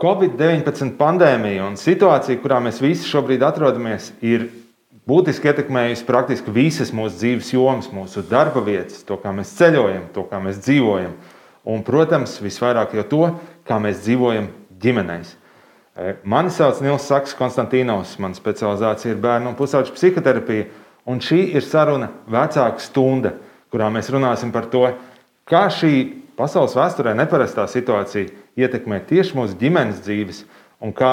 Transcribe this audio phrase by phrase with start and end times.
[0.00, 4.46] Covid-19 pandēmija un situācija, kurā mēs visi šobrīd atrodamies, ir
[5.10, 10.24] būtiski ietekmējusi praktiski visas mūsu dzīves jomas, mūsu darba vietas, to, kā mēs ceļojam, to,
[10.30, 11.12] kā mēs dzīvojam.
[11.68, 13.20] Un, protams, visvairāk jau to,
[13.68, 14.48] kā mēs dzīvojam
[14.80, 15.34] ģimenēs.
[16.00, 18.16] E, mani sauc Nils Saks, Konstantīnos.
[18.24, 20.70] Mana specializācija ir bērnu un pusauģu psihoterapija.
[21.12, 23.34] Un šī ir saruna vecāka stunda,
[23.68, 24.86] kurā mēs runāsim par to,
[25.44, 25.92] kā šī
[26.40, 30.44] pasaules vēsturē neparastā situācija ietekmē tieši mūsu ģimenes dzīves
[30.82, 31.12] un kā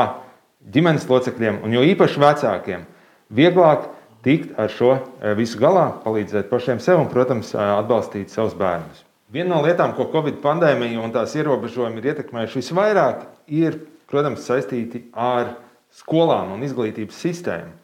[0.74, 2.86] ģimenes locekļiem, un jo īpaši vecākiem,
[3.34, 3.90] vieglāk
[4.26, 9.04] tikt ar šo eh, visu galā, palīdzēt pašiem sev un, protams, eh, atbalstīt savus bērnus.
[9.32, 15.04] Viena no lietām, ko Covid pandēmija un tās ierobežojumi ir ietekmējuši visvairāk, ir, protams, saistīti
[15.12, 15.58] ar
[15.96, 17.76] skolām un izglītības sistēmu.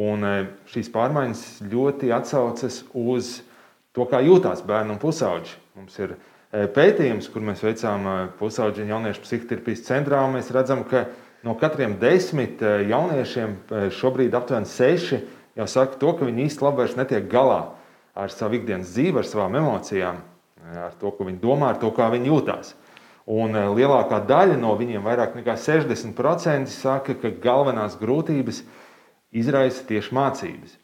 [0.00, 0.40] Un eh,
[0.70, 3.38] šīs pārmaiņas ļoti atsaucas uz
[3.94, 5.56] to, kā jūtas bērni un pusauģi.
[5.78, 10.82] Mums ir Eh, pētījums, kur mēs veicām eh, pusauģu un jauniešu psihoterapijas centrā, mēs redzam,
[10.88, 11.04] ka
[11.46, 13.54] no katriem desmit eh, jauniešiem
[13.94, 15.20] šobrīd aptuveni seši
[15.58, 17.60] jau saka to, ka viņi īsti labi vairs netiek galā
[18.18, 20.18] ar savu ikdienas dzīvi, ar savām emocijām,
[20.74, 22.74] ar to, ko viņi domā, ar to, kā viņi jūtas.
[23.30, 28.64] Un lielākā daļa no viņiem, vairāk nekā 60%, saka, ka galvenās grūtības
[29.30, 30.79] izraisa tieši mācības.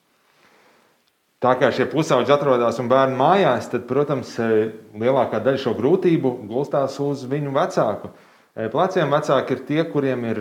[1.45, 6.31] Tā kā šie pusauģi atrodas un bērni mājās, tad, protams, e, lielākā daļa šo grūtību
[6.48, 9.12] gulstās uz viņu vecāku e, pleciem.
[9.12, 10.41] Vecāki ir tie, kuriem ir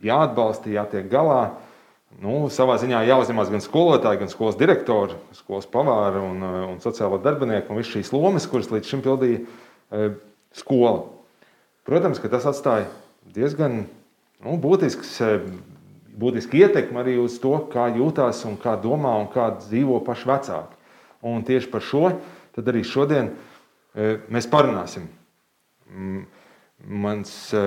[0.00, 1.42] jāatbalsta, jātiek galā.
[2.24, 7.20] Nu, savā ziņā jāuzņemas gan skolotāji, gan skolas direktori, skolas pavāri un, e, un sociālo
[7.20, 10.08] darbinieku un visas šīs lomas, kuras līdz šim pildīja
[10.56, 10.96] skola.
[11.84, 12.88] Protams, ka tas atstāja
[13.36, 15.18] diezgan nu, būtisks
[16.18, 20.78] būtiski ietekmi arī uz to, kā jūtas un kā domā un kā dzīvo paši vecāki.
[21.22, 22.04] Un tieši par šo
[22.58, 25.06] arī šodien e, mēs parunāsim.
[26.82, 27.64] Mans e,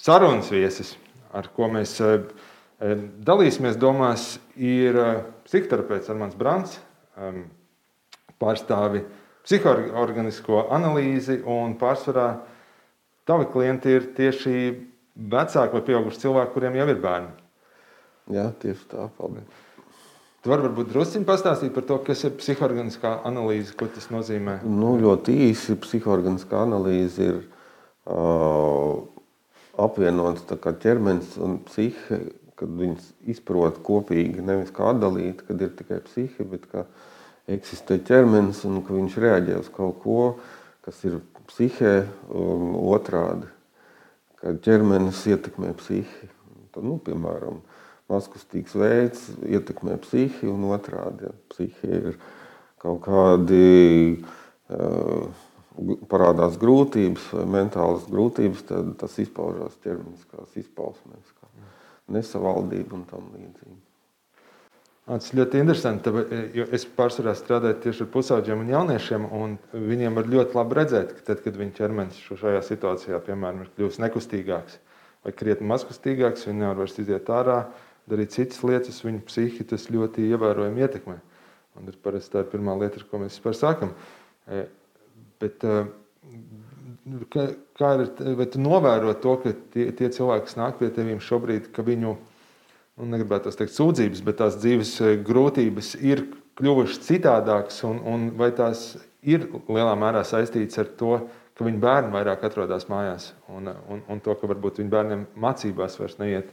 [0.00, 0.94] sarunas viesis,
[1.34, 2.12] ar ko mēs e,
[3.26, 4.96] dalīsimies domās, ir
[5.44, 6.78] psihoterapeits Armāns Brants,
[8.38, 9.02] pārstāvi
[9.42, 12.28] psihoorganisko analīzi un pārsvarā
[13.26, 14.54] tavi klienti ir tieši
[15.18, 17.47] vecāki vai pieauguši cilvēki, kuriem jau ir bērni.
[18.34, 19.08] Jā, tieši tā.
[19.18, 19.64] Paldies.
[20.38, 24.60] Tu vari varbūt druskuļi pastāstīt par to, kas ir psihoorganiskā analīze, ko tas nozīmē?
[24.64, 27.40] Nu, ļoti īsi psihoorganiskā analīze ir
[28.06, 29.00] uh,
[29.82, 30.46] apvienots
[30.82, 32.20] ķermenis un psihe,
[32.58, 36.86] kad viņas izprot kopīgi, nevis kā atdalīt, kad ir tikai psihe, bet kā
[37.50, 40.22] eksistē ķermenis un ka viņš reaģē uz kaut ko,
[40.86, 41.94] kas ir psihē
[42.34, 43.48] un otrādi,
[44.38, 46.30] kad ķermenis ietekmē psihi.
[46.74, 47.62] Tad, nu, piemēram,
[48.08, 51.28] maskustīgs veids ietekmē psihi un otrādi.
[51.28, 51.34] Ja.
[51.52, 52.08] Psihi ir
[52.82, 53.64] kaut kādi
[54.18, 55.44] uh,
[56.10, 61.68] parādās grūtības vai mentālas grūtības, tad tas izpaužās ķermeniskās izpausmēs, kā
[62.14, 63.78] nesavaldība un tam līdzīgi.
[65.08, 66.10] Tas ļoti interesanti,
[66.52, 71.14] jo es pārsvarā strādāju tieši ar pusauģiem un jauniešiem, un viņiem var ļoti labi redzēt,
[71.16, 74.76] ka tad, kad viņa ķermenis šajā situācijā, piemēram, ir kļuvis nekustīgāks
[75.24, 77.62] vai krietni mazkustīgāks, viņi nevar vairs iziet ārā,
[78.10, 81.18] darīt citas lietas, viņa psihi tas ļoti ievērojami ietekmē.
[81.78, 83.92] Un ir parasti tā ir pirmā lieta, ar ko mēs vispār sākam.
[84.50, 84.64] E,
[85.42, 85.84] bet, e,
[87.32, 87.44] kā,
[87.78, 88.10] kā ir,
[88.40, 92.16] vai tu novēro to, ka tie, tie cilvēki, kas nāk pie tevis šobrīd, ka viņu,
[92.98, 96.26] nu, negribētu teikt, sūdzības, bet tās dzīves e, grūtības ir
[96.58, 101.20] kļuvušas citādākas, un, un vai tās ir lielā mērā saistītas ar to,
[101.58, 105.98] ka viņu bērni vairāk atrodas mājās, un, un, un to, ka varbūt viņu bērniem mācībās
[105.98, 106.50] vairs neiet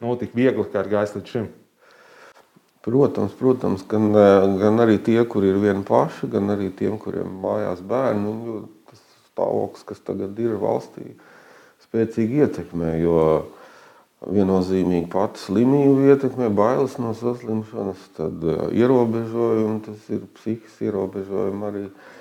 [0.00, 1.48] nu, tik viegli, kā ir gājis līdz šim?
[2.84, 4.08] Protams, protams gan,
[4.60, 8.22] gan arī tie, kuri ir vieni paši, gan arī tiem, kuriem mājās bērni.
[8.24, 11.12] Nu, tas stāvoklis, kas tagad ir valstī,
[11.84, 12.94] spēcīgi ietekmē.
[13.02, 13.18] Jo
[14.20, 18.42] viennozīmīgi pati slimība ietekmē bailes no saslimšanas, tad
[18.76, 21.84] ierobežojumi, tas ir psihisks ierobežojumi arī.
[21.88, 22.16] Uh,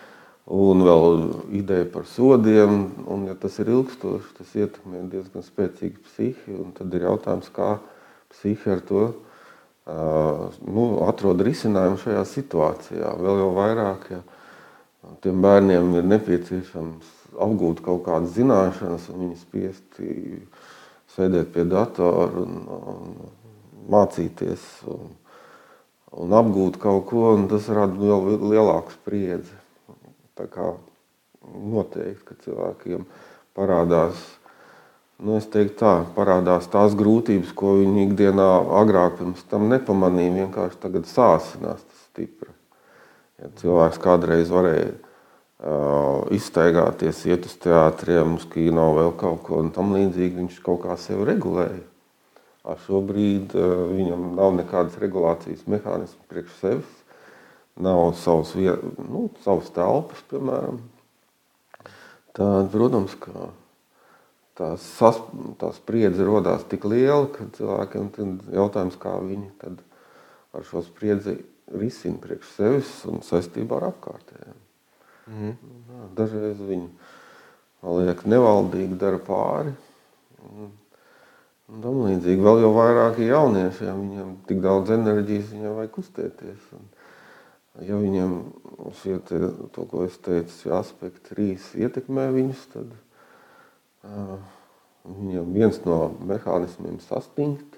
[0.50, 1.20] Un vēl
[1.60, 6.56] ideja par sodiem, un ja tas ir ilgstoši, tas ietekmē diezgan spēcīgi psihi.
[6.78, 7.76] Tad ir jautājums, kā
[8.34, 13.14] psihi ar to uh, nu, atrod risinājumu šajā situācijā.
[13.22, 20.10] Vēl jau vairāk, ja tiem bērniem ir nepieciešams apgūt kaut kādas zināšanas, un viņi spiesti
[21.14, 23.16] sēdēt pie datora un, un
[23.94, 25.14] mācīties un,
[26.26, 29.58] un apgūt kaut ko, un tas rada vēl lielāku spriedzi.
[31.50, 33.06] Noteikti, ka cilvēkiem
[33.56, 34.20] parādās,
[35.24, 38.48] nu, teiktu, tā, parādās tās grūtības, ko viņi ikdienā
[38.82, 40.36] agrāk pirms tam nepamanīja.
[40.44, 42.52] Vienkārši tagad sāsinās tas stipri.
[43.40, 44.98] Ja cilvēks kādreiz varēja
[46.36, 50.44] izstaigāties, iet uz teātriem, uz kino, vēl kaut ko tamlīdzīgu.
[50.44, 51.84] Viņš kaut kā sevi regulēja.
[52.70, 56.99] Ar šobrīd viņam nav nekādas regulācijas mehānismu priekš sevis.
[57.80, 60.82] Nav savas, nu, savas telpas, piemēram.
[62.36, 63.50] Tad, protams, ka
[64.60, 65.22] tā, sas,
[65.62, 69.78] tā spriedze radās tik liela, ka cilvēkiem ir jautājums, kā viņi
[70.54, 71.38] ar šo spriedzi
[71.80, 74.60] risina priekš sevis un saistībā ar apkārtējiem.
[75.30, 75.56] Mm.
[76.18, 76.90] Dažreiz viņi
[77.86, 79.74] liekas, nevaldīgi dara pāri.
[80.50, 80.72] Un,
[81.70, 86.72] un tam līdzīgi vēl jau vairāk jauniešiem, viņiem tik daudz enerģijas, viņiem vajag kustēties.
[86.78, 86.90] Un,
[87.86, 88.36] ja viņiem
[89.02, 89.40] šie, te,
[89.76, 92.94] to, ko es teicu, šie aspekti trīs ietekmē viņus, tad
[94.08, 94.38] uh,
[95.08, 96.00] viņiem viens no
[96.30, 97.78] mehānismiem sastingt,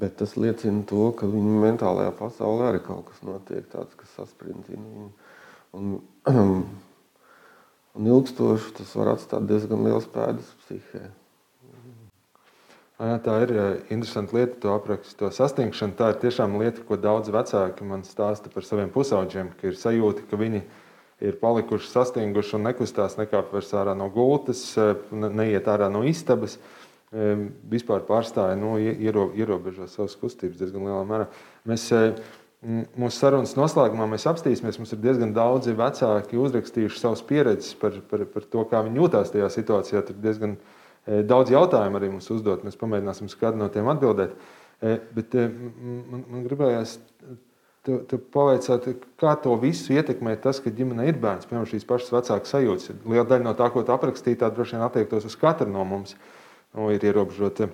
[0.00, 4.82] bet tas liecina to, ka viņu mentālajā pasaulē arī kaut kas notiek tāds, kas sasprindzina
[4.82, 5.10] viņu.
[5.78, 5.94] Un,
[7.98, 11.08] un ilgstoši tas var atstāt diezgan liels pēdas psihē.
[12.98, 13.52] Jā, tā ir
[13.94, 15.94] interesanta lieta, to aprakstu, to sasniegšanu.
[15.94, 20.24] Tā ir tiešām lieta, ko daudz vecāki man stāsta par saviem pusauģiem, ka ir sajūta,
[20.26, 20.64] ka viņi
[21.22, 24.64] ir palikuši sasnieguši un nekustās, nekāp vairs ārā no gultas,
[25.12, 26.58] neiet ārā no istabas.
[27.70, 31.30] Vispār pārstāja nu, iero, ierobežo savas kustības diezgan lielā mērā.
[31.70, 31.86] Mēs
[32.58, 34.80] Mūsu sarunas noslēgumā mēs apstīsimies.
[34.80, 39.30] Mums ir diezgan daudzi vecāki uzrakstījuši savas pieredzes par, par, par to, kā viņi jūtās
[39.30, 40.02] tajā situācijā.
[40.08, 40.77] Tur diezgan e,
[41.28, 42.64] daudz jautājumu arī mums uzdot.
[42.66, 44.34] Mēs pamēģināsim kādu no tiem atbildēt.
[44.78, 46.96] E, bet e, man, man gribējās
[47.86, 48.86] te, te pavaicāt,
[49.20, 51.48] kā to visu ietekmē tas, ka ģimene ir bērns.
[51.48, 53.02] Piemēram, šīs pašas vecākas sajūtas.
[53.04, 56.14] Liela daļa no tā, ko tu aprakstīji, tā droši vien attiektos uz katru no mums.
[56.76, 57.70] Nu, ir ierobežota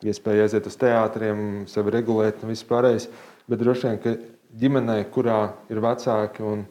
[0.00, 3.10] iespēja aiziet uz teātriem, sevi regulēt un viss pārējais
[3.50, 4.14] bet droši vien, ka
[4.60, 5.38] ģimenē, kurā
[5.72, 6.62] ir vecāki un,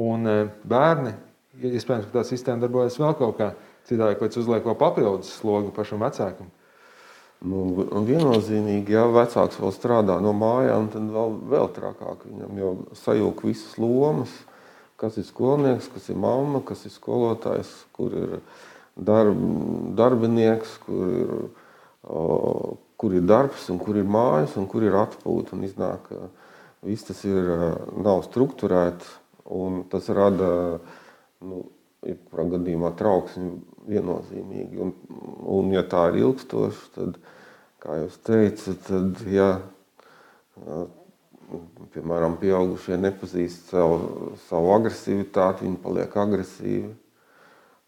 [0.00, 0.28] un
[0.68, 1.14] bērni,
[1.64, 3.52] iespējams, ka tā sistēma darbojas vēl kaut kā
[3.88, 6.50] citādi, vai uzliek vēl papildus slogu pašam vecākam.
[7.44, 7.64] Nu,
[8.06, 12.70] viennozīmīgi, ja vecāks vēl strādā no mājām, tad vēl, vēl trakāk viņam jau
[13.02, 14.32] sajūg visas lomas,
[15.00, 18.38] kas ir skolnieks, kas ir mamma, kas ir skolotājs, kur ir
[18.96, 19.44] darb,
[19.98, 21.34] darbinieks, kur ir
[22.04, 25.56] o, kur ir darbs, un kur ir mājas, un kur ir atpūta.
[25.56, 26.08] Un iznāk,
[26.84, 27.50] viss tas ir,
[28.04, 29.08] nav strukturēts,
[29.52, 30.50] un tas rada,
[31.44, 31.64] nu,
[32.08, 33.54] jebkurā gadījumā trauksmi
[33.90, 34.80] viennozīmīgi.
[34.84, 34.92] Un,
[35.58, 37.16] un ja tā ir ilgstoši, tad,
[37.84, 39.48] kā jūs teicat, tad, ja,
[41.94, 46.92] piemēram, pieaugušie nepazīst savu, savu agresivitāti, viņi paliek agresīvi,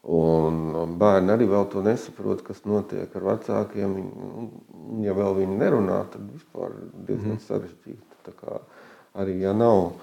[0.06, 3.94] Un bērni arī vēl to nesaprot, kas notiek ar vecākiem.
[3.96, 6.76] Viņi, ja vēl viņi nerunā, tad vispār
[7.08, 7.42] diezgan mm.
[7.42, 8.34] sarežģīti.
[9.18, 9.96] Arī ja nav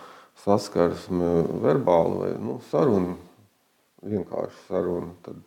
[0.43, 1.29] saskarsme
[1.63, 3.15] verbāli vai nu, saruna,
[4.03, 5.41] vienkārši saruna, tad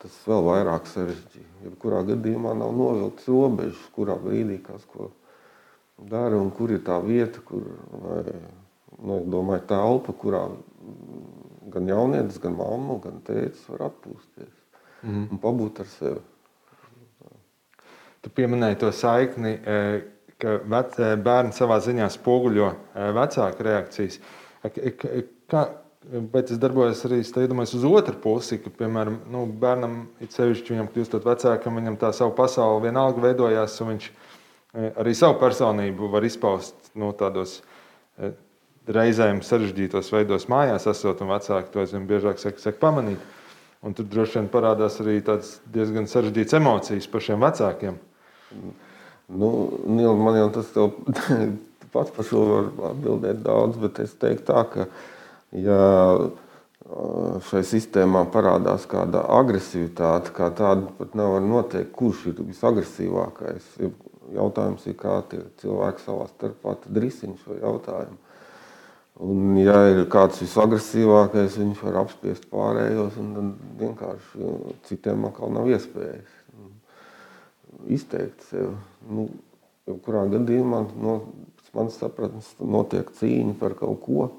[0.00, 1.64] tas vēl vairāk sarežģīti.
[1.66, 5.10] Jebkurā gadījumā nav novilkts robežas, kurā brīdī kas ko
[6.08, 7.66] dara un kur ir tā vieta, kur,
[8.00, 8.22] vai,
[8.96, 10.46] nu, domāju, tā elpa, kurā
[11.70, 14.54] gan jaunietis, gan mamma, gan tēvs var atpūsties
[15.04, 15.26] mm.
[15.28, 16.22] un pabūt ar sevi.
[18.20, 19.76] Tu pieminēji to saikni, e,
[20.40, 24.18] ka vec, e, bērni savā ziņā spoguļo e, vecāku reakcijas.
[25.50, 25.62] Kā,
[26.08, 30.92] bet tas darbojas arī iedomājos, uz otru pusi, ka, piemēram, nu, bērnam, it sevišķi viņam
[30.94, 34.08] kļūstot vecākam, viņam tā savu pasauli vienalga veidojās, un viņš
[35.02, 37.58] arī savu personību var izpaust nu, tādos
[38.90, 43.20] reizēm sarežģītos veidos mājās esot, un vecāki to aizvien biežāk saka, saka pamanīt.
[43.80, 45.20] Un tur droši vien parādās arī
[45.72, 47.96] diezgan sarežģītas emocijas pašiem vecākiem.
[49.30, 49.48] Nu,
[49.88, 50.72] Nīl, man jau tas
[51.94, 54.86] pats par šo var atbildēt daudz, bet es teiktu tā, ka
[55.56, 55.82] ja
[57.50, 63.68] šai sistēmā parādās kāda agresivitāte, kā tāda pat nevar noteikt, kurš ir visagresīvākais.
[64.30, 68.18] Jautājums ir, kā tie cilvēki savā starpā risina šo jautājumu.
[69.20, 73.50] Un, ja ir kāds visagresīvākais, viņš var apspiest pārējos, un tad
[73.82, 74.52] vienkārši
[74.88, 76.38] citiem atkal nav iespējas
[77.90, 78.72] izteikt sevi.
[79.10, 79.26] Nu,
[80.06, 81.16] kurā gadījumā, no
[81.76, 84.30] manas sapratnes, notiek cīņa par kaut ko.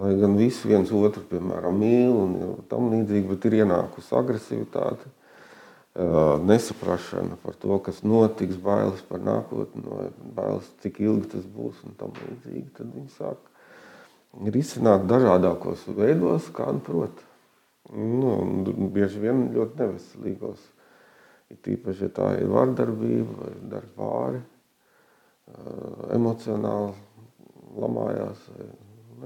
[0.00, 2.36] Lai gan visi viens otru, piemēram, mīl un
[2.70, 5.10] tam līdzīgi, bet ir ienākusi agresivitāte
[6.46, 9.82] nesaprašana par to, kas notiks, bailes par nākotni,
[10.36, 12.68] bailes, cik ilgi tas būs un tam līdzīgi.
[12.76, 13.50] Tad viņi sāk
[14.54, 17.24] risināt dažādākos veidos, kā nu prot.
[17.90, 18.36] Nu,
[18.94, 20.62] bieži vien ļoti neveselīgos.
[21.50, 24.42] Ir tīpaši, ja tā ir vardarbība vai darba pāri,
[26.14, 26.94] emocionāli
[27.80, 28.68] lamājās vai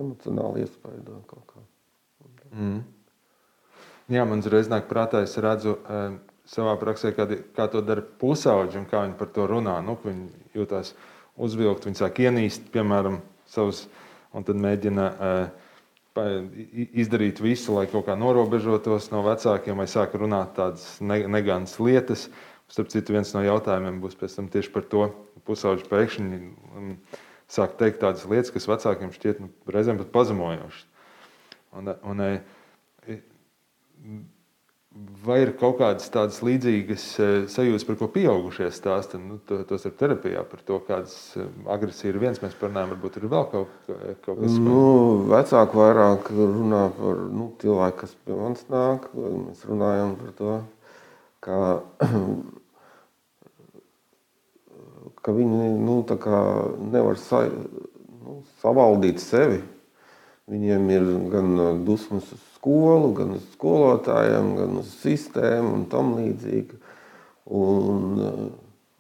[0.00, 1.64] emocionāli iespaido kaut kā.
[2.54, 2.84] Mm.
[4.12, 8.82] Jā, man uzreiz nāk prātā, es redzu um, savā praksē, kā, kā to dara pusauģi
[8.82, 9.78] un kā viņi par to runā.
[9.84, 10.92] Nu, viņi jūtas
[11.40, 13.86] uzvilkt, viņi sāk ienīst, piemēram, savus,
[14.36, 15.64] un tad mēģina uh,
[16.94, 22.28] izdarīt visu, lai kaut kā norobežotos no vecākiem, vai sāk runāt tādas neganas lietas.
[22.70, 25.08] Starp citu, viens no jautājumiem būs tieši par to,
[25.44, 26.94] pusauģi pēkšņi um,
[27.54, 30.86] sāk teikt tādas lietas, kas vecākiem šķiet nu, reizēm pat pazemojošas.
[31.74, 32.22] Un, un,
[35.24, 37.04] vai ir kaut kādas tādas līdzīgas
[37.50, 39.18] sajūtas, par ko pieaugušie stāsta?
[39.18, 41.16] Nu, to, tos ir terapijā, par to, kādas
[41.70, 42.40] agresija ir viens.
[42.42, 44.60] Mēs parunājam, varbūt ir vēl kaut, kaut kas tāds.
[44.62, 44.82] Nu,
[45.32, 49.08] vecāki vairāk runā par nu, cilvēku, kas pie mums nāk.
[49.16, 50.58] Mēs runājam par to,
[51.44, 51.58] ka,
[55.24, 56.00] ka viņi nu,
[56.92, 59.62] nevar sa, nu, savaldīt sevi
[60.44, 61.54] Viņiem ir gan
[61.86, 66.76] dusmas uz skolu, gan uz skolotājiem, gan uz sistēmu un tam līdzīgi.
[67.56, 68.18] Un,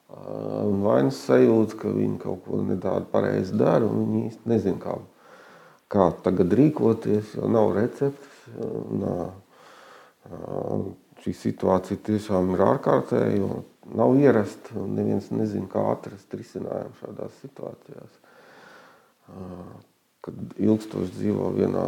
[0.08, 4.80] un vainas sajūta, ka viņi kaut ko ne tādu pareizi dara, un viņi īsti nezina,
[4.80, 4.96] kā,
[5.92, 8.48] kā tagad rīkoties, jo nav receptes.
[9.04, 9.36] Nav,
[11.20, 13.60] šī situācija tiešām ir ārkārtēja, jo
[13.92, 18.22] nav ierasta, un neviens nezina, kā atrast risinājumu šādās situācijās
[20.24, 21.84] kad ilgstoši dzīvo vienā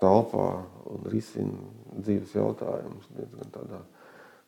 [0.00, 0.46] telpā
[0.88, 3.80] un risina dzīves jautājumus diezgan tādā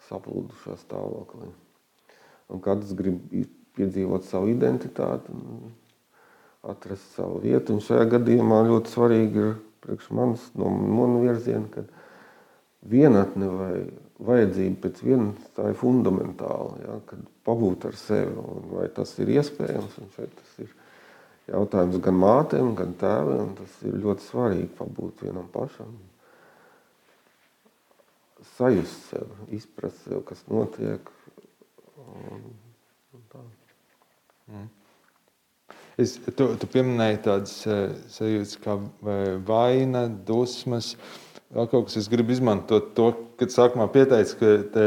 [0.09, 1.51] saplūdušā stāvoklī.
[2.51, 3.21] Un katrs grib
[3.77, 5.75] piedzīvot savu identitāti un
[6.73, 7.77] atrast savu vietu.
[7.77, 9.53] Un šajā gadījumā ļoti svarīgi ir
[9.85, 11.85] priekš manis no manu virzienu, ka
[12.89, 13.75] vienatne vai
[14.21, 19.99] vajadzība pēc vienas tā ir fundamentāla, ja, kad pabūt ar sevi vai tas ir iespējams
[20.17, 20.73] tas ir
[21.51, 23.55] jautājums gan mātēm, gan tēviem.
[23.59, 25.95] Tas ir ļoti svarīgi pabūt vienam pašam.
[28.57, 31.11] Sajust sev, izprast sev, kas notiek.
[32.01, 32.45] Un,
[33.17, 33.43] un tā.
[34.51, 34.69] mm.
[36.01, 38.79] Es, tu, tu pieminēji tādas uh, sajūtas kā
[39.47, 40.95] vaina, dusmas.
[41.51, 43.09] Vēl kaut kas, es gribu izmantot to,
[43.41, 44.85] kad sākumā pieteicu, ka te,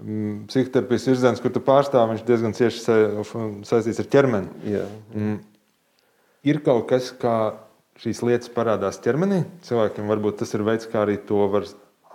[0.00, 2.96] mm, psihoterapijas virziens, kur tu pārstāv, viņš diezgan cieši sa,
[3.68, 4.72] saistīts ar ķermeni.
[4.72, 4.86] Jā.
[5.12, 5.36] Mm
[6.46, 7.36] ir kaut kas, kā
[8.02, 9.42] šīs lietas parādās ķermenī.
[9.66, 11.66] Cilvēkiem varbūt tas ir veids, kā arī to var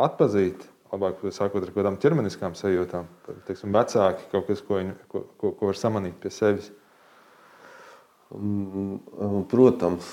[0.02, 0.68] atpazīt.
[0.92, 3.08] Labāk sākot ar kaut kādām ķermeniskām sajūtām.
[3.48, 6.68] Teiksim, vecāki kaut kas, ko, viņi, ko, ko, ko var samanīt pie sevis.
[9.52, 10.12] Protams,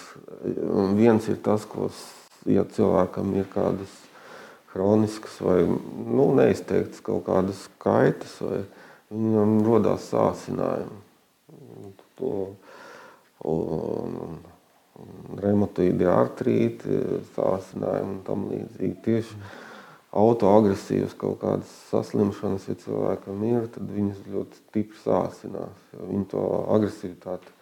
[0.99, 1.91] viens ir tas, ko
[2.49, 3.95] ja cilvēkam ir kādas
[4.73, 8.63] chroniskas vai nu, neizteiktas kaut kādas kaitas, vai
[9.13, 11.05] viņam rodas sācinājumi.
[12.19, 12.31] To,
[13.47, 14.41] un,
[15.39, 16.99] reumatoīdi artrīti,
[17.37, 18.95] sācinājumi un tam līdzīgi.
[19.05, 19.39] Tieši
[20.19, 25.85] autoagresīvas kaut kādas saslimšanas, ja cilvēkam ir, tad viņas ļoti stipri sācinās.
[25.95, 27.55] Viņi to agresivitāti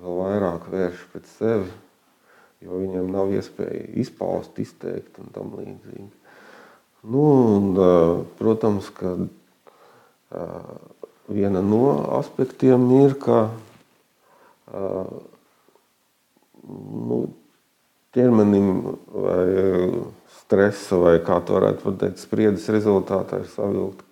[0.00, 1.68] vēl vairāk vērš pret sevi,
[2.64, 6.10] jo viņiem nav iespēja izpaust, izteikt un tam līdzīgi.
[7.04, 7.24] Nu,
[7.58, 7.66] un,
[8.38, 9.16] protams, ka
[11.28, 11.84] viena no
[12.18, 13.50] aspektiem ir, ka
[16.64, 17.18] nu,
[18.16, 18.70] ķermenim
[19.12, 19.44] vai
[20.40, 24.04] stresa, vai kā to varētu pateikt, spriedzes rezultātā ir savilkta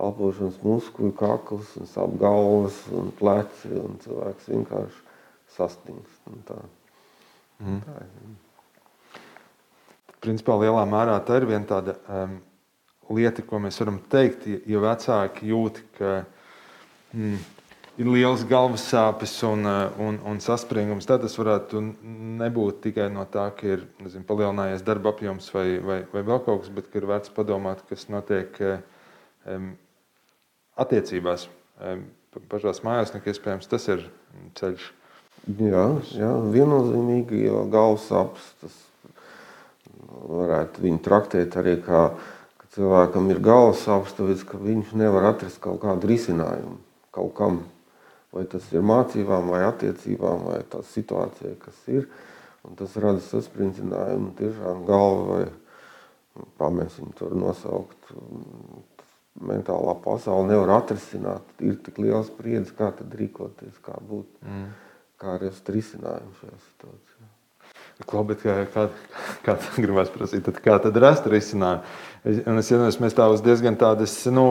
[0.00, 5.02] elpošanas muskuļu kakls, un sāp galvas un pleci, un cilvēks vienkārši
[5.56, 6.20] sastingst.
[6.48, 6.60] Tā.
[7.60, 7.80] Mm.
[7.84, 8.10] Tā ir.
[10.20, 12.36] Principā lielā mērā tā ir viena tāda um,
[13.16, 16.10] lieta, ko mēs varam teikt, ja, vecāki jūt, ka
[17.16, 17.38] mm,
[18.00, 21.80] ir liels galvas sāpes un, eh, un, un saspringums, tad tas varētu
[22.40, 26.64] nebūt tikai no tā, ka ir nezinu, palielinājies darba apjoms vai, vai, vai vēl kaut
[26.64, 29.72] kas, bet ir vērts padomāt, kas notiek um,
[30.80, 31.48] attiecībās.
[31.80, 32.08] Um,
[32.50, 34.04] pašās mājās, nekā iespējams, tas ir
[34.58, 34.90] ceļš.
[35.48, 38.76] Jā, jā viennozīmīgi, jo galvas sāpes tas
[40.30, 42.04] varētu viņu traktēt arī kā,
[42.60, 46.78] ka cilvēkam ir galvas sāpes, tāpēc, ka viņš nevar atrast kaut kādu risinājumu
[47.10, 47.62] kaut kam
[48.30, 52.06] vai tas ir mācībām, vai attiecībām, vai tā situācija, kas ir.
[52.66, 55.40] Un tas rada sasprindzinājumu, tiešām galva,
[56.60, 58.12] vai mēs viņu tur nosaukt,
[59.40, 61.56] mentālā pasaule nevar atrisināt.
[61.64, 64.68] Ir tik liels spriedzes, kā tad rīkoties, kā būt, mm.
[65.20, 67.26] Kā rast risinājumu šajā situācijā.
[68.08, 68.86] Klobit, kā, kā,
[69.44, 71.98] kā gribās prasīt, tad kā tad rast risinājumu?
[72.48, 74.46] Un es iedomājos, mēs tā uz diezgan tādas, nu,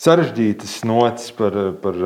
[0.00, 2.00] sarežģītas notis par, par,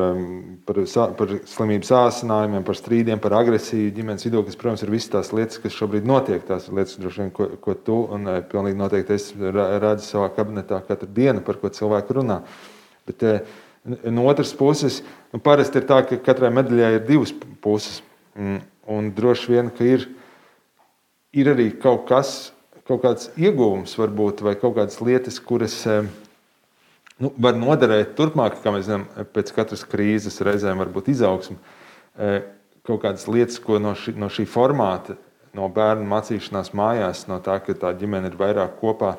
[0.67, 0.81] par,
[1.19, 5.59] par slimību sācinājumiem, par strīdiem, par agresiju ģimenes vidū, kas, protams, ir visas tās lietas,
[5.63, 6.43] kas šobrīd notiek.
[6.47, 11.43] Tās lietas, vien, ko, ko tu un pilnīgi noteikti es redzu savā kabinetā katru dienu,
[11.47, 12.41] par ko cilvēki runā.
[13.07, 13.27] Bet,
[13.85, 15.01] no otras puses,
[15.33, 17.33] nu, parasti ir tā, ka katrai medaļai ir divas
[17.63, 18.01] puses.
[18.37, 18.61] Mm,
[18.91, 20.07] un droši vien, ka ir,
[21.35, 22.51] ir arī kaut kas,
[22.87, 25.77] kaut kāds ieguvums, varbūt, vai kaut kādas lietas, kuras
[27.21, 31.57] nu, var noderēt turpmāk, kā mēs zinām, pēc katras krīzes reizēm var būt izaugsme.
[32.17, 32.41] E,
[32.87, 35.17] kaut kādas lietas, ko no šī, no šī formāta,
[35.57, 39.15] no bērnu mācīšanās mājās, no tā, ka tā ģimene ir vairāk kopā,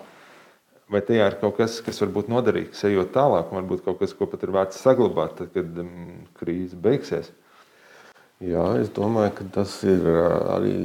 [0.92, 4.14] vai tajā ir kaut kas, kas var būt noderīgs, ejot tālāk, un varbūt kaut kas,
[4.16, 5.92] ko pat ir vērts saglabāt, tad, kad um,
[6.38, 7.32] krīze beigsies.
[8.42, 10.02] Jā, es domāju, ka tas ir
[10.50, 10.76] arī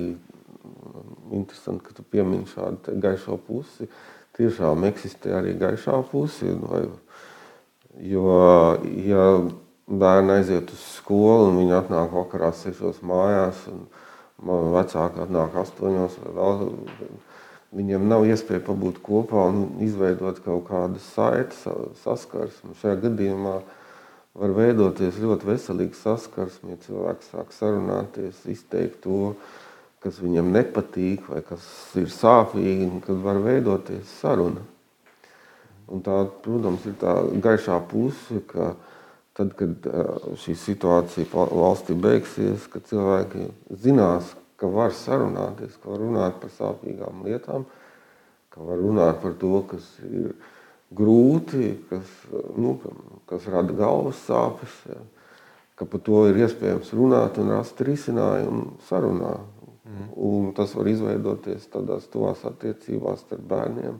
[1.33, 3.89] interesanti, ka tu piemini šādu gaišo pusi.
[4.37, 6.53] Tiešām eksistē arī gaišā puse.
[6.61, 6.83] Vai
[7.97, 8.77] Jo,
[9.09, 9.23] ja
[9.89, 13.87] bērni aiziet uz skolu un viņi atnāk vakarā sešos mājās, un
[14.75, 16.61] vecāki atnāk astoņos, vēl,
[17.77, 21.61] viņiem nav iespēja pabūt kopā un izveidot kaut kādas saites,
[22.03, 22.75] saskarsmi.
[22.81, 23.57] Šajā gadījumā
[24.37, 29.35] var veidoties ļoti veselīga saskarsme, ja cilvēks sāk sarunāties, izteikt to,
[30.03, 31.65] kas viņam nepatīk vai kas
[31.97, 34.63] ir sāpīgi, kad var veidoties saruna.
[35.87, 38.73] Un tā, protams, ir tā gaišā puse, ka
[39.37, 39.87] tad, kad
[40.41, 43.47] šī situācija valstī beigsies, ka cilvēki
[43.85, 47.67] zinās, ka var sarunāties, ka var runāt par sāpīgām lietām,
[48.53, 50.33] ka var runāt par to, kas ir
[50.97, 52.15] grūti, kas,
[52.57, 52.77] nu,
[53.29, 54.99] kas rada galvas sāpes, ja,
[55.77, 59.37] ka par to ir iespējams runāt un rast risinājumu sarunā.
[59.87, 60.07] Mm.
[60.27, 63.99] Un tas var izveidoties tādās tuvās attiecībās starp bērniem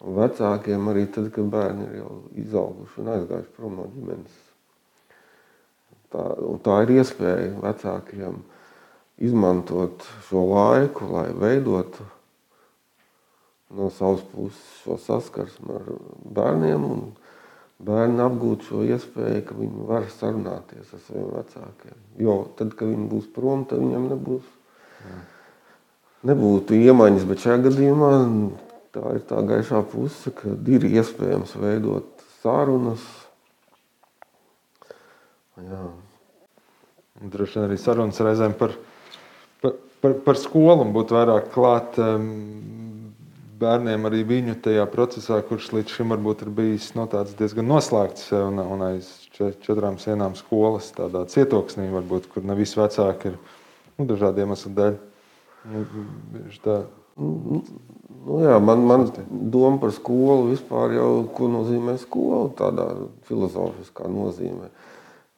[0.00, 4.38] Un vecākiem arī tad, kad bērni ir jau izauguši un aizgājuši prom no ģimenes.
[6.10, 6.22] Tā,
[6.64, 8.38] tā ir iespēja vecākiem
[9.20, 12.06] izmantot šo laiku, lai veidotu
[13.70, 15.90] no savas puses šo saskarsmu ar
[16.36, 16.86] bērniem.
[17.80, 22.00] Bērni apgūt šo iespēju, ka viņi var sarunāties ar saviem vecākiem.
[22.20, 24.50] Jo tad, kad viņi būs prom, tad viņiem nebūs,
[26.28, 27.24] nebūtu iemaņas.
[27.30, 28.10] Bet šajā gadījumā
[28.92, 33.06] tā ir tā gaišā puse, ka ir iespējams veidot sarunas.
[35.60, 35.82] Jā.
[37.32, 38.99] Droši vien arī sarunas reizēm par, par,
[40.02, 42.28] par, par skolu būtu vairāk klāt um,
[43.60, 48.30] bērniem arī viņu tajā procesā, kurš līdz šim varbūt ir bijis no nu, diezgan noslēgts
[48.38, 53.38] un, un aiz četrām sienām skolas, tādā cietoksnī, varbūt, kur ne visi vecāki ir
[53.98, 54.98] nu, dažādiem iemeslu dēļ.
[55.70, 55.84] Nu,
[56.64, 56.80] tā,
[57.20, 59.06] Nu, jā, man, man
[59.52, 62.86] doma par skolu vispār jau, ko nozīmē skola tādā
[63.28, 64.68] filozofiskā nozīmē.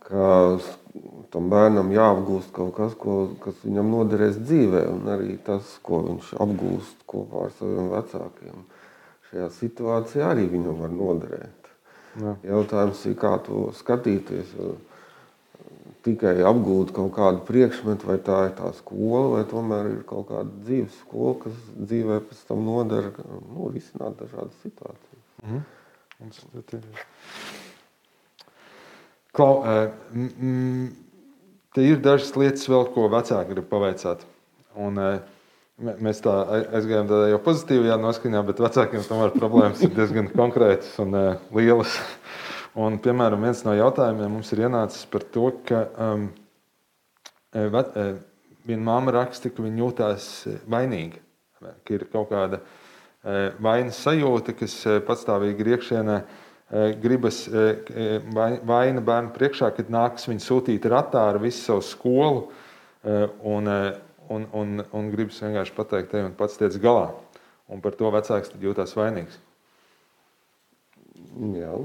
[0.03, 0.59] Ka
[1.33, 6.35] tam bērnam jāapgūst kaut kas, ko, kas viņam noderēs dzīvē, un arī tas, ko viņš
[6.43, 8.65] apgūst kopā ar saviem vecākiem.
[9.31, 11.71] Šajā situācijā arī viņam var noderēt.
[12.21, 12.35] Jā.
[12.45, 14.53] Jautājums ir, kā to skatīties
[16.05, 20.51] tikai apgūt kaut kādu priekšmetu, vai tā ir tā skola, vai tomēr ir kaut kāda
[20.67, 25.27] dzīves skola, kas dzīvē pēc tam noder nu, risināt dažādas situācijas.
[25.43, 25.62] Mm -hmm.
[29.33, 29.62] Klau,
[30.12, 30.88] mm,
[31.73, 34.27] te ir dažas lietas vēl, ko vecāki grib paveicāt.
[34.77, 35.01] Un,
[35.83, 36.33] Mēs tā
[36.77, 41.97] aizgājām tādā jau pozitīvajā noskaņā, bet vecākiem tomēr problēmas ir diezgan konkrētas un uh, lielas.
[42.79, 46.29] Un, piemēram, viens no jautājumiem mums ir ienācis par to, ka um,
[47.53, 48.05] ve, e,
[48.68, 50.29] viena māma raksta, ka viņa jūtas
[50.73, 51.21] vainīga,
[51.61, 52.62] ka ir kaut kāda
[53.62, 56.16] vainas sajūta, kas patstāvīgi ir iekšienē.
[57.02, 57.42] Gribas
[58.64, 62.46] vaina bērnu priekšā, kad nāks viņa sūtīt ratā ar visu savu skolu
[63.04, 63.68] un,
[64.32, 67.11] un, un, un gribas vienkārši pateikt, te un pats tiec galā.
[67.68, 69.37] Un par to vecāks jūtas vainīgs.
[71.61, 71.76] Jā,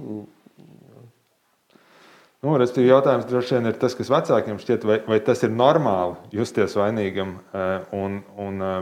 [2.46, 6.38] Nu, Restīvi jautājums droši vien ir tas, kas vecākiem šķiet, vai, vai tas ir normāli
[6.38, 8.76] justies vainīgam eh, un, un, eh,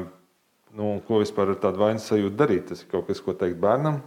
[0.76, 2.66] nu, ko vispār ar tādu vainas sajūtu darīt.
[2.74, 4.02] Tas ir kaut kas, ko teikt bērnam,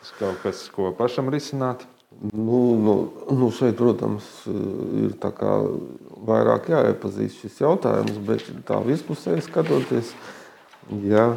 [0.00, 1.86] tas kaut kas, ko pašam risināt.
[2.34, 2.94] Nu, nu,
[3.32, 5.14] nu šeit, protams, ir
[6.26, 10.10] vairāk jāiepazīst šis jautājums, bet tā vispusēji skatoties,
[11.06, 11.30] ja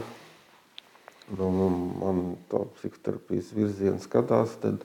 [1.37, 1.69] nu,
[2.01, 4.81] man tā psihoterapijas virziens skatās, tad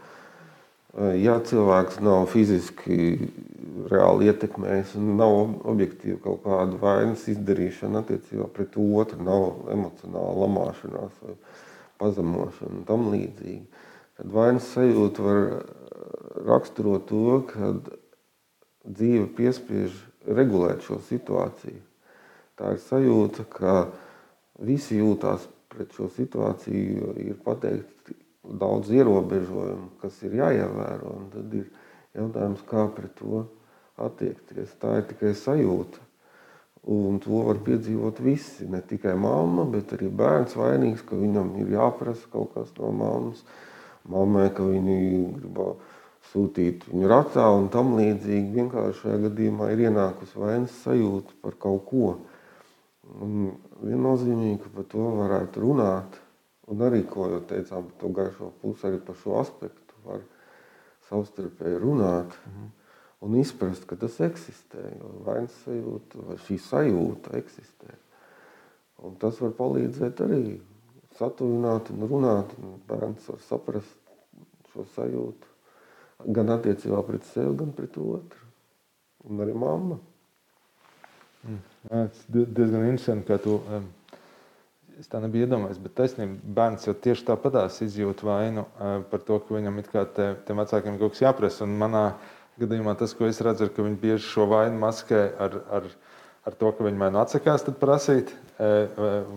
[1.21, 3.29] Ja cilvēks nav fiziski
[3.93, 5.35] reāli ietekmējis un nav
[5.69, 11.37] objektīvi kaut kāda vainas izdarīšana attiecībā pret otru, nav emocionāla lamāšanās vai
[12.01, 13.65] pazemošana un tam līdzīgi,
[14.19, 15.43] tad vainas sajūta var
[16.49, 17.73] raksturo to, ka
[18.89, 19.95] dzīve piespiež
[20.27, 21.83] regulēt šo situāciju.
[22.59, 23.75] Tā ir sajūta, ka
[24.67, 28.17] visi jūtās pret šo situāciju, ir pateikti
[28.59, 31.15] daudz ierobežojumu, kas ir jāievēro.
[31.35, 31.69] Tad ir
[32.19, 33.45] jautājums, kā pret to
[34.01, 34.75] attiekties.
[34.83, 36.08] Tā ir tikai sajūta.
[36.88, 38.64] Un to var piedzīvot visi.
[38.72, 43.42] Ne tikai mamma, bet arī bērns vainīgs, ka viņam ir jāprasa kaut kas no mammas.
[44.09, 44.96] Mammai, ka viņi
[45.35, 45.61] grib
[46.31, 48.55] sūtīt viņu ratā un tam līdzīgi.
[48.57, 52.14] Vienkārši šajā gadījumā ir ienākusi vainas sajūta par kaut ko.
[53.20, 53.53] Un
[53.85, 56.16] viennozīmīgi, ka par to varētu runāt.
[56.72, 60.24] Un arī, ko jau teicām par to gaišo pusi, arī par šo aspektu var
[61.12, 62.33] savstarpēji runāt.
[62.48, 62.78] Mhm
[63.25, 64.83] un izprast, ka tas eksistē.
[65.27, 67.97] Vainas sajūta vai šī sajūta eksistē.
[69.07, 70.43] Un tas var palīdzēt arī
[71.19, 72.55] satuvināt un runāt.
[72.63, 73.97] Un bērns var saprast
[74.73, 78.47] šo sajūtu gan attiecībā pret sevi, gan pret otru.
[79.29, 79.99] Un arī mamma.
[81.47, 81.61] Mm.
[81.89, 83.59] Tas diezgan interesanti, ka tu
[84.99, 88.65] es tā nebiju iedomājies, bet taisnība bērns jau tieši tāpatās izjūt vainu
[89.11, 91.67] par to, ka viņam it kā te, tiem vecākiem kaut kas jāprasa.
[91.69, 92.05] Un manā
[92.61, 95.88] gadījumā tas, ko es redzu, ir, ka viņi bieži šo vainu maskē ar, ar,
[96.49, 98.71] ar to, ka viņi man atsakās prasīt, e,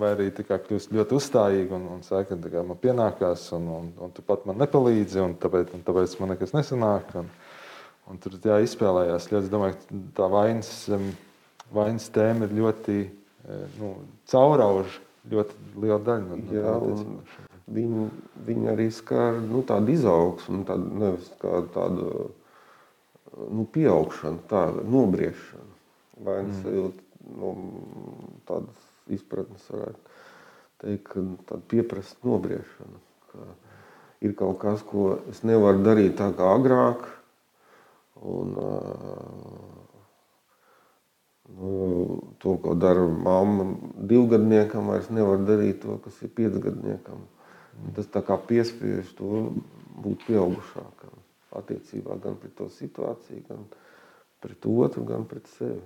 [0.01, 4.25] vai arī kļūst ļoti uzstājīgi un, un saka, ka man pienākās, un, un, un tu
[4.25, 7.13] pat man nepalīdzi, un tāpēc, un tāpēc man nekas nesanāk.
[7.21, 7.29] Un,
[8.12, 9.29] un tur jā, izspēlējās.
[9.31, 10.73] Ļoti, es domāju, ka tā vainas,
[11.71, 13.93] vainas tēma ir ļoti e, nu,
[14.31, 14.99] caurauža,
[15.31, 17.47] ļoti liela daļa no, no tā.
[17.71, 18.05] Viņi,
[18.47, 22.31] viņi arī skar nu, tādu izaugsmu, tādu, nevis kā tādu
[23.38, 25.70] nu, pieaugšana, tāda nobriešana.
[26.22, 26.58] Vai mm.
[26.62, 27.06] sajūta,
[27.38, 27.52] nu,
[28.50, 30.17] tādas izpratnes varētu
[30.84, 33.02] teikt, ka tāda pieprasa nobriešana.
[33.32, 33.48] Ka
[34.22, 37.08] ir kaut kas, ko es nevaru darīt tā kā agrāk.
[38.22, 38.52] Un,
[41.58, 41.72] nu,
[42.44, 47.24] to, ko dara mamma divgadniekam, vairs nevar darīt to, kas ir piecgadniekam.
[47.96, 49.48] Tas tā kā piespiež to
[50.04, 51.11] būt pieaugušākam
[51.62, 53.65] attiecībā gan pret to situāciju, gan
[54.41, 55.82] pret otru, gan pret sevi.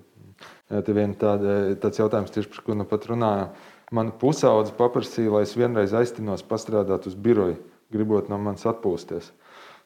[0.71, 3.49] Jā, tā vien tāda, tāds jautājums, tieši par ko nu pat runāju.
[3.95, 7.59] Man pusaudze paprasīja, lai es vienreiz aiztinos pastrādāt uz biroju,
[7.93, 9.29] gribot no manis atpūsties.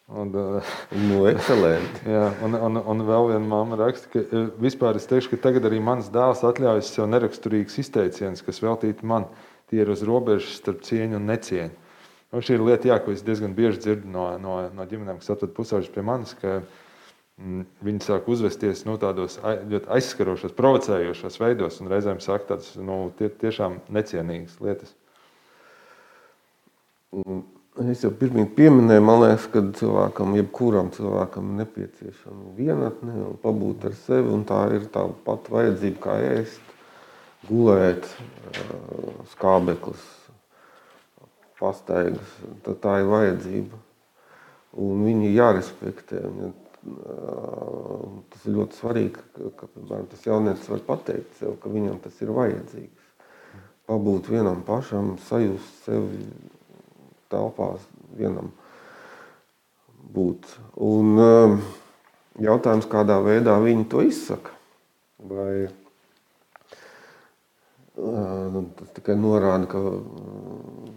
[0.10, 2.02] Un, nu, ekscelenti.
[2.16, 5.68] jā, un, un, un vēl viena mamma raksta, ka e, vispār es teikšu, ka tagad
[5.70, 9.28] arī mans dēls atļaujas sev neraksturīgus izteicienus, kas veltīti man.
[9.70, 11.89] Tie ir uz robežas starp cieņu un necieņu.
[12.30, 15.32] Nu, šī ir lieta, jā, ko es diezgan bieži dzirdu no, no, no ģimenēm, kas
[15.34, 21.90] atved pusauģus pie manis, mm, viņi sāk uzvesties nu, tādos ļoti aizskarošos, provocējošos veidos, un
[21.90, 24.94] reizēm saka tādas nu, tie, tiešām necienīgas lietas.
[27.80, 33.90] Es jau pirms pieminēju, man liekas, ka cilvēkam, jebkuram cilvēkam ir nepieciešama vienatne un pabūt
[33.90, 34.38] ar sevi.
[34.50, 36.74] Tā ir tā pati vajadzība, kā ēst,
[37.50, 38.06] gulēt,
[39.34, 40.04] skābeklis,
[41.60, 42.34] pastaigas,
[42.66, 43.80] tā ir vajadzība.
[44.80, 46.24] Un viņi jārespektē.
[46.80, 52.22] Tas ir ļoti svarīgi, ka, ka piemēram, tas jaunietis var pateikt sev, ka viņam tas
[52.24, 53.10] ir vajadzīgs.
[53.90, 56.24] Pabūt vienam pašam, sajust sevi
[57.34, 57.84] telpās,
[58.16, 58.54] vienam
[60.14, 60.48] būt.
[60.86, 61.18] Un
[62.40, 64.56] jautājums, kādā veidā viņi to izsaka.
[65.20, 65.68] Vai
[68.80, 69.80] Tas tikai norāda, ka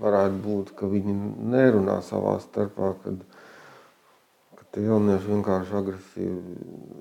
[0.02, 1.14] varētu būt, ka viņi
[1.52, 3.20] nerunā savā starpā, kad,
[4.58, 6.56] kad tie jaunieši vienkārši agresīvi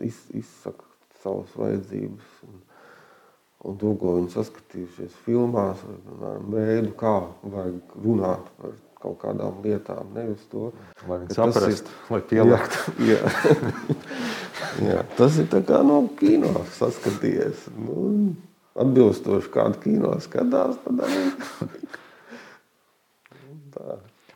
[0.07, 0.87] iz, izsaka
[1.21, 2.35] savas vajadzības.
[2.47, 2.61] Un,
[3.69, 7.15] un to, ko viņi saskatījušies filmās, vai piemēram, veidu, kā
[7.55, 10.13] vajag runāt par kaut kādām lietām.
[10.17, 10.69] Nevis to,
[11.09, 12.95] lai viņi saprastu, lai pieliektu.
[13.05, 13.65] Jā, jā.
[14.91, 17.67] jā, tas ir tā kā no kino saskatījies.
[17.81, 18.07] Nu,
[18.79, 21.23] atbilstoši kādu kino skatās, tad arī.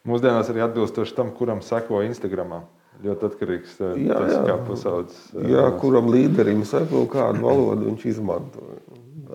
[0.05, 2.59] Mūsdienās arī atbilstoši tam, kuram seko Instagram.
[3.03, 5.15] Ļoti atkarīgs no tā, kā pasaules.
[5.51, 8.69] Jā, kuram līderim seko, kādu valodu viņš izmanto.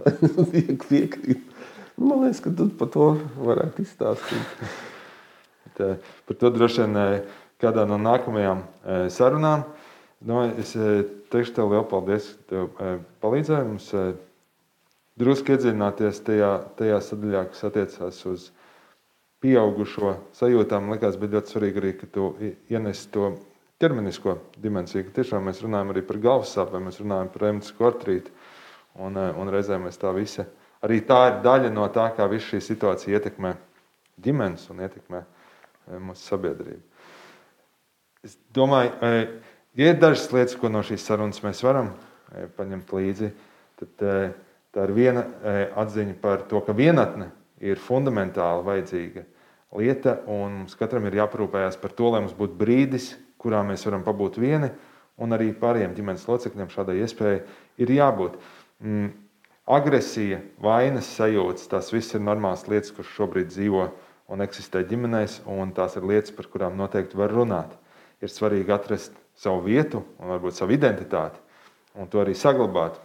[0.52, 1.42] Piekrīt.
[2.00, 4.64] Man liekas, ka tu par to varētu izstāstīt.
[5.76, 5.92] Tā,
[6.28, 7.20] par to droši vien
[7.60, 8.64] kādā no nākamajām
[9.12, 9.66] sarunām.
[10.60, 10.72] Es
[11.32, 13.92] teikšu tev lielu paldies, ka palīdzēji mums
[15.20, 18.48] drusku iedziļināties tajā, tajā sadaļā, kas attiecās uz
[19.44, 20.86] pieaugušo sajūtām.
[20.86, 22.32] Man liekas, bija ļoti svarīgi arī, ka tu
[22.72, 23.34] ienes to
[23.80, 25.06] ķermenisko dimensiju.
[25.08, 28.34] Ka tiešām mēs runājam arī par galvas sāpēm, mēs runājam par emociju artrītu.
[29.00, 30.44] Un, eh, un reizēm mēs tā visi.
[30.82, 33.54] Arī tā ir daļa no tā, kā visa šī situācija ietekmē
[34.20, 36.82] ģimenes un ietekmē eh, mūsu sabiedrību.
[38.24, 39.28] Es domāju, eh,
[39.76, 41.94] ja ir dažas lietas, ko no šīs sarunas mēs varam
[42.56, 43.32] paņemt līdzi,
[43.80, 44.34] tad
[44.74, 45.24] tā ir viena
[45.80, 47.30] atziņa par to, ka vienatne
[47.60, 49.24] ir fundamentāli vajadzīga
[49.76, 54.04] lieta, un mums katram ir jāparūpējas par to, lai mums būtu brīdis, kurā mēs varam
[54.06, 54.70] pabūt vieni,
[55.20, 57.42] un arī pārējiem ģimenes locekļiem šādai iespējai
[57.84, 58.38] ir jābūt.
[58.80, 59.10] Mm,
[59.70, 63.86] agresija, vainas sajūtas, tās viss ir normālas lietas, kuras šobrīd dzīvo
[64.30, 67.76] un eksistē ģimenēs, un tās ir lietas, par kurām noteikti var runāt.
[68.20, 71.40] Ir svarīgi atrast savu vietu un varbūt savu identitāti,
[71.96, 72.98] un to arī saglabāt.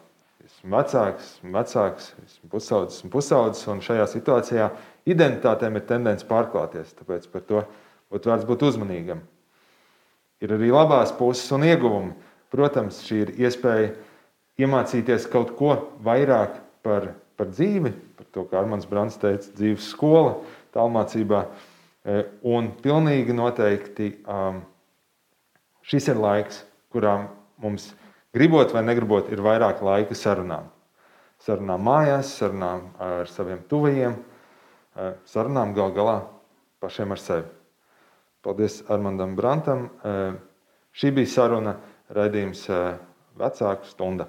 [0.46, 4.68] Esmu vecāks, esmu vecāks, esmu pusaudzis, esmu pusaudzis, un šajā situācijā
[5.10, 6.92] identitātēm ir tendence pārklāties.
[7.00, 7.64] Tāpēc par to
[8.14, 9.24] būtu vērts būt uzmanīgam.
[10.46, 12.14] Ir arī labās puses un ieguvumi.
[12.54, 13.96] Protams, šī ir iespēja
[14.62, 20.38] iemācīties kaut ko vairāk par, par dzīvi, par to, kā Armāns Brants teica, dzīves skola,
[20.78, 21.42] tālmācībā.
[22.06, 24.62] E, un pilnīgi noteikti um,
[25.90, 26.62] šis ir laiks,
[26.94, 27.18] kurā
[27.64, 27.90] mums,
[28.36, 30.68] gribot vai negribot, ir vairāk laika sarunām.
[31.46, 34.16] Sarunām mājās, sarunām ar saviem tuvajiem,
[35.28, 36.18] sarunām gal galā
[36.84, 37.48] pašiem ar sevi.
[38.46, 39.88] Paldies Armandam Brantam.
[40.96, 41.76] Šī bija saruna
[42.14, 42.68] raidījums
[43.36, 44.28] Vecāku stunda.